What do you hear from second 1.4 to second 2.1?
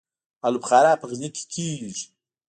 کیږي